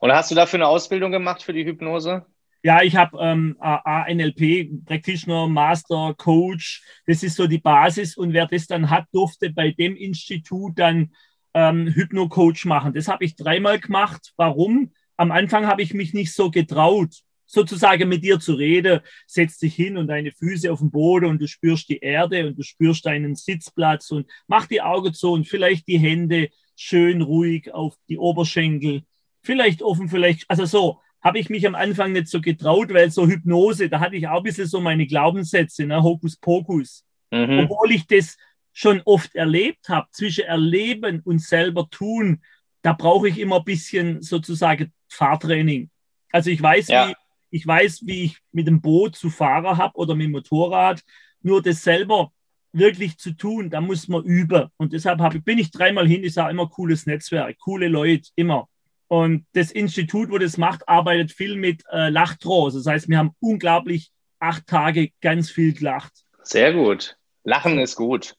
[0.00, 2.26] Und hast du dafür eine Ausbildung gemacht für die Hypnose?
[2.62, 6.82] Ja, ich habe ähm, ANLP, Practitioner, Master, Coach.
[7.06, 8.16] Das ist so die Basis.
[8.16, 11.12] Und wer das dann hat, durfte bei dem Institut dann
[11.54, 12.92] ähm, Hypno-Coach machen.
[12.92, 14.32] Das habe ich dreimal gemacht.
[14.36, 14.92] Warum?
[15.16, 17.14] Am Anfang habe ich mich nicht so getraut,
[17.46, 19.00] sozusagen mit dir zu reden.
[19.26, 22.58] Setz dich hin und deine Füße auf den Boden und du spürst die Erde und
[22.58, 27.72] du spürst deinen Sitzplatz und mach die Augen zu und vielleicht die Hände schön ruhig
[27.72, 29.02] auf die Oberschenkel.
[29.42, 33.26] Vielleicht offen, vielleicht, also so habe ich mich am Anfang nicht so getraut, weil so
[33.26, 36.02] Hypnose, da hatte ich auch ein bisschen so meine Glaubenssätze, ne?
[36.02, 37.04] Hokuspokus.
[37.30, 37.60] Mhm.
[37.60, 38.36] Obwohl ich das
[38.72, 42.40] schon oft erlebt habe, zwischen Erleben und selber tun,
[42.82, 45.90] da brauche ich immer ein bisschen sozusagen Fahrtraining.
[46.32, 47.08] Also ich weiß, ja.
[47.08, 47.14] wie,
[47.50, 51.02] ich weiß, wie ich mit dem Boot zu fahren habe oder mit dem Motorrad,
[51.42, 52.32] nur das selber
[52.72, 54.68] wirklich zu tun, da muss man üben.
[54.76, 58.68] Und deshalb ich, bin ich dreimal hin, ich sage immer cooles Netzwerk, coole Leute, immer.
[59.10, 62.78] Und das Institut, wo das macht, arbeitet viel mit äh, Lachtrance.
[62.78, 66.12] Das heißt, wir haben unglaublich acht Tage ganz viel gelacht.
[66.44, 67.16] Sehr gut.
[67.42, 68.36] Lachen ist gut.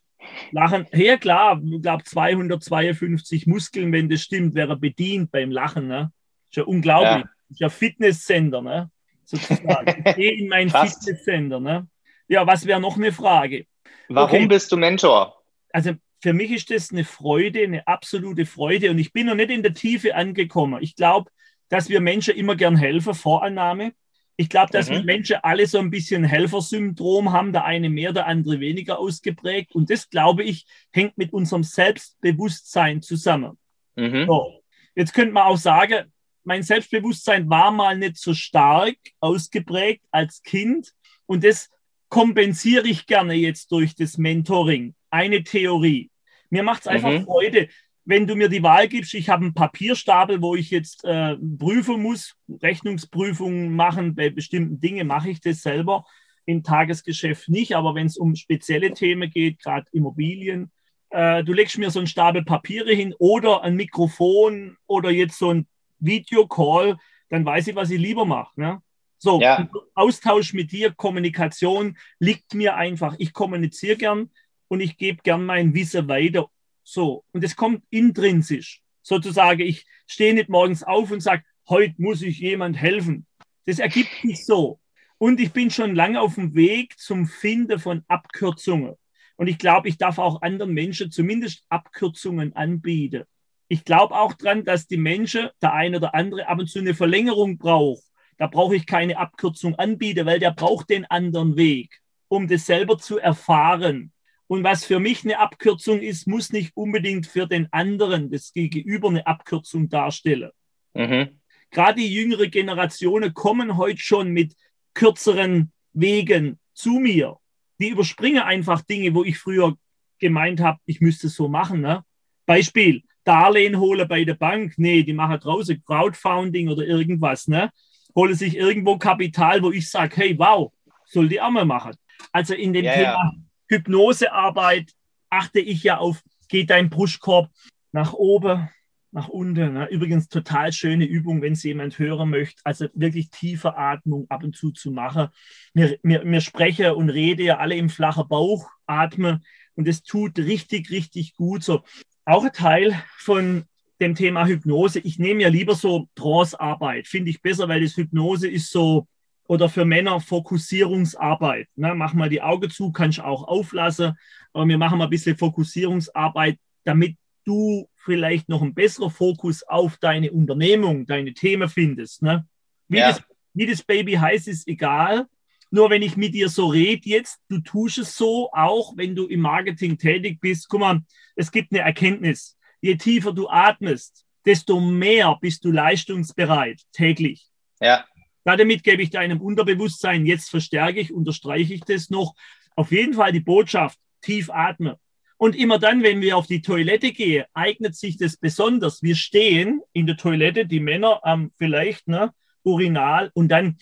[0.51, 5.89] Lachen, ja klar, ich glaube 252 Muskeln, wenn das stimmt, wäre bedient beim Lachen.
[5.89, 6.13] Ne?
[6.49, 7.25] Ist ja unglaublich.
[7.25, 7.31] Ja.
[7.49, 8.89] Ist ja Fitnesscenter, ne?
[9.25, 10.03] sozusagen.
[10.05, 11.60] Ich gehe in mein Fitnesscenter.
[11.60, 11.86] Ne?
[12.29, 13.65] Ja, was wäre noch eine Frage?
[14.07, 14.47] Warum okay.
[14.47, 15.36] bist du Mentor?
[15.73, 19.49] Also für mich ist das eine Freude, eine absolute Freude und ich bin noch nicht
[19.49, 20.81] in der Tiefe angekommen.
[20.81, 21.31] Ich glaube,
[21.67, 23.93] dass wir Menschen immer gern helfen, Vorannahme.
[24.38, 24.93] Ich glaube, dass mhm.
[24.93, 29.73] wir Menschen alle so ein bisschen Helfersyndrom haben, der eine mehr, der andere weniger ausgeprägt.
[29.73, 33.57] Und das, glaube ich, hängt mit unserem Selbstbewusstsein zusammen.
[33.95, 34.25] Mhm.
[34.27, 34.62] So.
[34.95, 36.12] Jetzt könnte man auch sagen,
[36.43, 40.91] mein Selbstbewusstsein war mal nicht so stark ausgeprägt als Kind.
[41.25, 41.69] Und das
[42.10, 44.93] kompensiere ich gerne jetzt durch das Mentoring.
[45.10, 46.11] Eine Theorie.
[46.51, 47.23] Mir macht es einfach mhm.
[47.25, 47.69] Freude,
[48.05, 52.01] wenn du mir die Wahl gibst, ich habe einen Papierstapel, wo ich jetzt äh, prüfen
[52.01, 56.05] muss, Rechnungsprüfungen machen, bei bestimmten Dingen mache ich das selber,
[56.45, 60.71] im Tagesgeschäft nicht, aber wenn es um spezielle Themen geht, gerade Immobilien,
[61.11, 65.53] äh, du legst mir so einen Stapel Papiere hin oder ein Mikrofon oder jetzt so
[65.53, 65.67] ein
[65.99, 66.97] Videocall,
[67.29, 68.59] dann weiß ich, was ich lieber mache.
[68.59, 68.81] Ne?
[69.19, 69.69] So, ja.
[69.93, 73.15] Austausch mit dir, Kommunikation liegt mir einfach.
[73.19, 74.31] Ich kommuniziere gern
[74.71, 76.49] und ich gebe gern mein Wissen weiter
[76.81, 78.81] so, und es kommt intrinsisch.
[79.01, 83.27] Sozusagen, ich stehe nicht morgens auf und sage, heute muss ich jemand helfen.
[83.65, 84.79] Das ergibt sich so.
[85.17, 88.95] Und ich bin schon lange auf dem Weg zum Finden von Abkürzungen.
[89.36, 93.25] Und ich glaube, ich darf auch anderen Menschen zumindest Abkürzungen anbieten.
[93.67, 96.93] Ich glaube auch daran, dass die Menschen, der eine oder andere, ab und zu eine
[96.93, 98.03] Verlängerung braucht.
[98.38, 102.97] Da brauche ich keine Abkürzung anbieten, weil der braucht den anderen Weg, um das selber
[102.97, 104.13] zu erfahren.
[104.51, 109.07] Und was für mich eine Abkürzung ist, muss nicht unbedingt für den anderen, das Gegenüber,
[109.07, 110.51] eine Abkürzung darstellen.
[110.93, 111.39] Mhm.
[111.69, 114.57] Gerade die jüngere Generationen kommen heute schon mit
[114.93, 117.37] kürzeren Wegen zu mir.
[117.79, 119.77] Die überspringen einfach Dinge, wo ich früher
[120.19, 121.79] gemeint habe, ich müsste es so machen.
[121.79, 122.03] Ne?
[122.45, 124.73] Beispiel, Darlehen hole bei der Bank.
[124.75, 127.47] Nee, die machen draußen Crowdfunding oder irgendwas.
[127.47, 127.71] Ne?
[128.13, 130.73] Hole sich irgendwo Kapital, wo ich sage, hey, wow,
[131.05, 131.95] soll die auch mal machen.
[132.33, 133.33] Also in dem ja, Thema ja.
[133.71, 134.91] Hypnosearbeit
[135.29, 137.49] achte ich ja auf, geht dein Brustkorb
[137.93, 138.69] nach oben,
[139.12, 139.73] nach unten.
[139.73, 139.88] Ne?
[139.89, 142.62] Übrigens total schöne Übung, wenn es jemand hören möchte.
[142.65, 145.29] Also wirklich tiefe Atmung ab und zu zu machen.
[145.73, 149.41] Mir, mir, mir spreche und rede ja alle im flachen Bauch, atme
[149.75, 151.63] und es tut richtig, richtig gut.
[151.63, 151.84] So
[152.25, 153.63] auch ein Teil von
[154.01, 154.99] dem Thema Hypnose.
[154.99, 159.07] Ich nehme ja lieber so Trance-Arbeit, finde ich besser, weil das Hypnose ist so
[159.51, 161.67] oder für Männer Fokussierungsarbeit.
[161.75, 161.93] Ne?
[161.93, 164.13] Mach mal die Augen zu, kannst auch auflassen.
[164.53, 169.97] Aber wir machen mal ein bisschen Fokussierungsarbeit, damit du vielleicht noch einen besseren Fokus auf
[169.97, 172.21] deine Unternehmung, deine Themen findest.
[172.21, 172.47] Ne?
[172.87, 173.09] Wie, ja.
[173.09, 175.25] das, wie das Baby heißt, ist egal.
[175.69, 179.27] Nur wenn ich mit dir so rede jetzt, du tust es so, auch wenn du
[179.27, 180.69] im Marketing tätig bist.
[180.69, 181.01] Guck mal,
[181.35, 182.57] es gibt eine Erkenntnis.
[182.79, 187.49] Je tiefer du atmest, desto mehr bist du leistungsbereit täglich.
[187.81, 188.05] Ja.
[188.43, 192.36] Damit gebe ich deinem Unterbewusstsein, jetzt verstärke ich, unterstreiche ich das noch,
[192.75, 194.95] auf jeden Fall die Botschaft, tief atmen.
[195.38, 199.01] Und immer dann, wenn wir auf die Toilette gehen, eignet sich das besonders.
[199.01, 202.32] Wir stehen in der Toilette, die Männer ähm, vielleicht, ne,
[202.63, 203.77] Urinal und dann.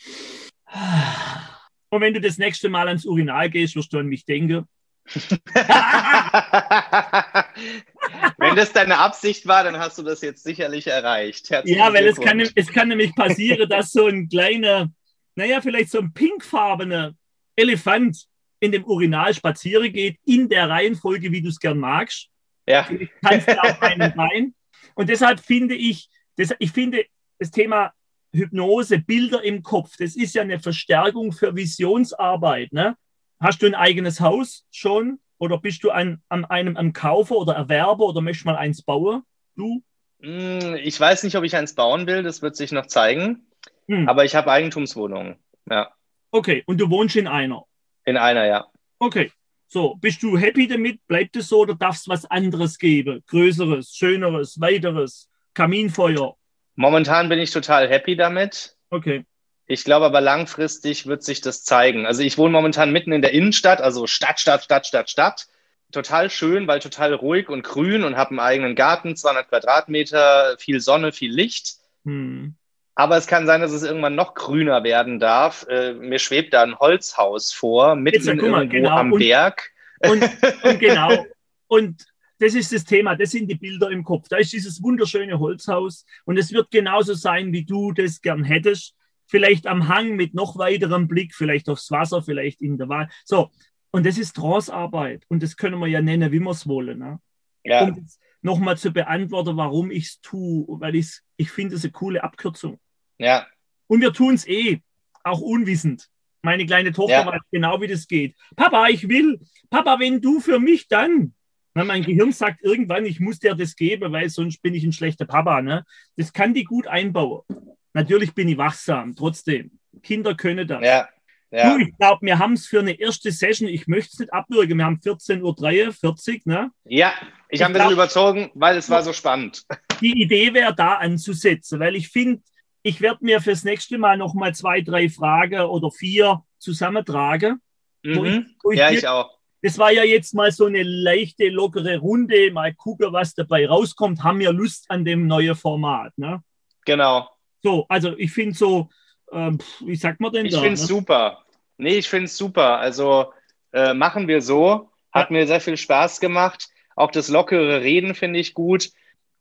[1.89, 4.65] Und wenn du das nächste Mal ans Urinal gehst, wirst du an mich denken.
[8.49, 11.49] Wenn das deine Absicht war, dann hast du das jetzt sicherlich erreicht.
[11.49, 14.89] Herzlichen ja, weil es kann, es kann nämlich passieren, dass so ein kleiner,
[15.35, 17.13] naja, vielleicht so ein pinkfarbener
[17.55, 18.25] Elefant
[18.59, 22.27] in dem Urinal spazieren geht, in der Reihenfolge, wie du es gern magst.
[22.67, 22.87] Ja.
[23.23, 24.53] Kannst du auf einem Bein.
[24.95, 27.05] Und deshalb finde ich, das, ich finde
[27.37, 27.93] das Thema
[28.33, 32.73] Hypnose, Bilder im Kopf, das ist ja eine Verstärkung für Visionsarbeit.
[32.73, 32.95] Ne?
[33.39, 35.19] Hast du ein eigenes Haus schon?
[35.39, 39.23] Oder bist du an, an einem am Kaufer oder Erwerber oder möchtest mal eins bauen?
[39.55, 39.81] Du?
[40.21, 43.47] Hm, ich weiß nicht, ob ich eins bauen will, das wird sich noch zeigen.
[43.87, 44.07] Hm.
[44.07, 45.37] Aber ich habe Eigentumswohnungen.
[45.69, 45.89] Ja.
[46.31, 47.63] Okay, und du wohnst in einer?
[48.05, 48.67] In einer, ja.
[48.99, 49.31] Okay.
[49.67, 51.05] So, bist du happy damit?
[51.07, 53.23] Bleibt es so oder darfst es was anderes geben?
[53.27, 56.35] Größeres, schöneres, weiteres, Kaminfeuer?
[56.75, 58.75] Momentan bin ich total happy damit.
[58.89, 59.25] Okay.
[59.71, 62.07] Ich glaube aber langfristig wird sich das zeigen.
[62.07, 65.47] Also ich wohne momentan mitten in der Innenstadt, also Stadt, Stadt, Stadt, Stadt, Stadt.
[65.91, 70.79] Total schön, weil total ruhig und grün und habe einen eigenen Garten, 200 Quadratmeter, viel
[70.79, 71.75] Sonne, viel Licht.
[72.03, 72.55] Hm.
[72.95, 75.67] Aber es kann sein, dass es irgendwann noch grüner werden darf.
[75.69, 78.97] Äh, mir schwebt da ein Holzhaus vor, mitten Jetzt, mal, irgendwo genau.
[78.97, 79.69] am und, Berg.
[79.99, 80.23] Und,
[80.63, 81.27] und genau.
[81.67, 82.05] Und
[82.39, 84.29] das ist das Thema, das sind die Bilder im Kopf.
[84.29, 88.95] Da ist dieses wunderschöne Holzhaus und es wird genauso sein, wie du das gern hättest.
[89.29, 93.09] Vielleicht am Hang mit noch weiterem Blick, vielleicht aufs Wasser, vielleicht in der Wahl.
[93.25, 93.51] So,
[93.91, 96.97] und das ist Trance-Arbeit und das können wir ja nennen, wie wir es wollen.
[96.97, 97.19] Ne?
[97.63, 97.83] Ja.
[97.83, 98.07] Um
[98.41, 102.79] nochmal zu beantworten, warum ich es tue, weil ich finde es eine coole Abkürzung.
[103.19, 103.45] Ja.
[103.87, 104.81] Und wir tun es eh,
[105.23, 106.09] auch unwissend.
[106.41, 107.25] Meine kleine Tochter ja.
[107.25, 108.35] weiß genau, wie das geht.
[108.55, 109.39] Papa, ich will.
[109.69, 111.33] Papa, wenn du für mich dann.
[111.75, 114.93] Na, mein Gehirn sagt irgendwann, ich muss dir das geben, weil sonst bin ich ein
[114.93, 115.61] schlechter Papa.
[115.61, 115.85] Ne?
[116.15, 117.43] Das kann die gut einbauen.
[117.93, 119.71] Natürlich bin ich wachsam, trotzdem.
[120.03, 120.83] Kinder können das.
[120.83, 121.09] Ja.
[121.51, 121.73] Ja.
[121.73, 124.77] Du, ich glaube, wir haben es für eine erste Session, ich möchte es nicht abwürgen,
[124.77, 126.71] wir haben 14.43 Uhr, ne?
[126.85, 127.13] Ja,
[127.49, 129.63] ich, habe ein bisschen überzogen, weil es war so spannend.
[130.01, 132.43] Die Idee wäre da anzusetzen, weil ich finde,
[132.83, 137.59] ich werde mir fürs nächste Mal noch mal zwei, drei Fragen oder vier zusammentragen.
[138.03, 138.45] Mhm.
[138.65, 139.31] Ich, ich ja, ich auch.
[139.61, 142.51] Das war ja jetzt mal so eine leichte, lockere Runde.
[142.51, 144.23] Mal gucken, was dabei rauskommt.
[144.23, 146.41] Haben wir Lust an dem neuen Format, ne?
[146.85, 147.27] Genau.
[147.61, 148.89] So, also ich finde so,
[149.31, 150.57] ähm, wie sagt man denn ich da?
[150.57, 150.87] Ich finde es ne?
[150.87, 151.45] super.
[151.77, 152.79] Nee, ich finde es super.
[152.79, 153.33] Also
[153.71, 154.89] äh, machen wir so.
[155.11, 155.37] Hat ja.
[155.37, 156.67] mir sehr viel Spaß gemacht.
[156.95, 158.89] Auch das lockere Reden finde ich gut.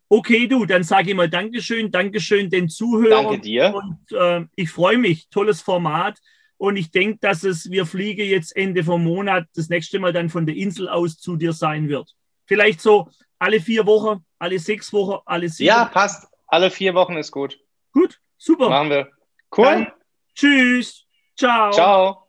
[0.09, 3.25] Okay, du, dann sage ich mal Dankeschön, Dankeschön den Zuhörern.
[3.25, 3.75] Danke dir.
[3.75, 6.19] Und äh, ich freue mich, tolles Format.
[6.57, 10.29] Und ich denke, dass es, wir fliegen jetzt Ende vom Monat, das nächste Mal dann
[10.29, 12.15] von der Insel aus zu dir sein wird.
[12.47, 15.69] Vielleicht so alle vier Wochen, alle sechs Wochen, alle sieben.
[15.69, 16.27] Ja, passt.
[16.47, 17.61] Alle vier Wochen ist gut.
[17.93, 18.69] Gut, super.
[18.69, 19.11] Machen wir.
[19.57, 19.65] Cool.
[19.65, 19.93] Dann,
[20.35, 21.07] tschüss.
[21.37, 21.71] Ciao.
[21.73, 22.25] Ciao.